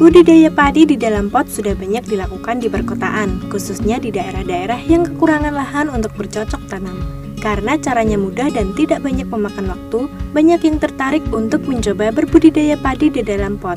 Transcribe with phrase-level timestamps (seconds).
[0.00, 5.52] Budidaya padi di dalam pot sudah banyak dilakukan di perkotaan, khususnya di daerah-daerah yang kekurangan
[5.52, 6.96] lahan untuk bercocok tanam.
[7.36, 13.12] Karena caranya mudah dan tidak banyak memakan waktu, banyak yang tertarik untuk mencoba berbudidaya padi
[13.12, 13.76] di dalam pot.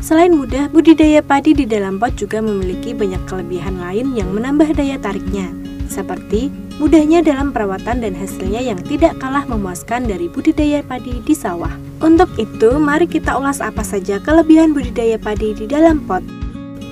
[0.00, 4.96] Selain mudah, budidaya padi di dalam pot juga memiliki banyak kelebihan lain yang menambah daya
[5.04, 5.52] tariknya,
[5.84, 6.48] seperti
[6.80, 11.76] mudahnya dalam perawatan dan hasilnya yang tidak kalah memuaskan dari budidaya padi di sawah.
[12.02, 16.26] Untuk itu, mari kita ulas apa saja kelebihan budidaya padi di dalam pot.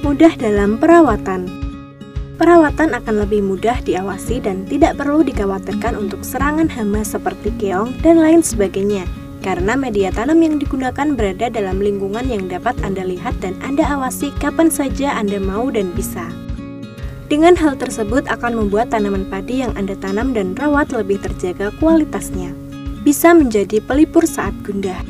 [0.06, 1.50] Mudah dalam perawatan.
[2.38, 8.22] Perawatan akan lebih mudah diawasi dan tidak perlu dikhawatirkan untuk serangan hama seperti keong dan
[8.22, 9.02] lain sebagainya.
[9.42, 14.30] Karena media tanam yang digunakan berada dalam lingkungan yang dapat Anda lihat dan Anda awasi
[14.38, 16.30] kapan saja Anda mau dan bisa.
[17.26, 22.69] Dengan hal tersebut akan membuat tanaman padi yang Anda tanam dan rawat lebih terjaga kualitasnya
[23.00, 25.00] bisa menjadi pelipur saat gundah.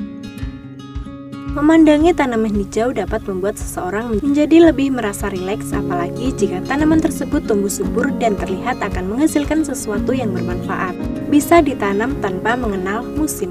[1.50, 7.66] Memandangi tanaman hijau dapat membuat seseorang menjadi lebih merasa rileks apalagi jika tanaman tersebut tumbuh
[7.66, 10.94] subur dan terlihat akan menghasilkan sesuatu yang bermanfaat.
[11.26, 13.50] Bisa ditanam tanpa mengenal musim.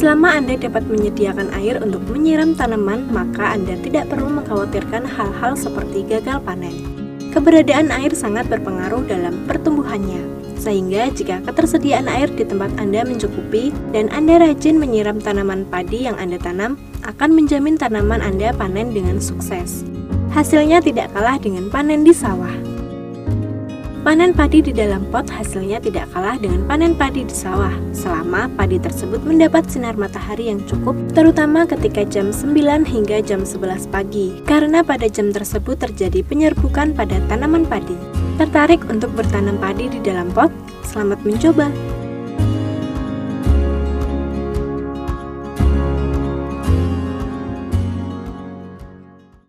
[0.00, 6.00] Selama Anda dapat menyediakan air untuk menyiram tanaman, maka Anda tidak perlu mengkhawatirkan hal-hal seperti
[6.04, 6.72] gagal panen.
[7.36, 10.45] Keberadaan air sangat berpengaruh dalam pertumbuhannya.
[10.66, 16.18] Sehingga jika ketersediaan air di tempat Anda mencukupi dan Anda rajin menyiram tanaman padi yang
[16.18, 16.74] Anda tanam,
[17.06, 19.86] akan menjamin tanaman Anda panen dengan sukses.
[20.34, 22.75] Hasilnya tidak kalah dengan panen di sawah.
[24.06, 28.78] Panen padi di dalam pot hasilnya tidak kalah dengan panen padi di sawah selama padi
[28.78, 34.86] tersebut mendapat sinar matahari yang cukup terutama ketika jam 9 hingga jam 11 pagi karena
[34.86, 37.98] pada jam tersebut terjadi penyerbukan pada tanaman padi.
[38.38, 40.54] Tertarik untuk bertanam padi di dalam pot?
[40.86, 41.95] Selamat mencoba!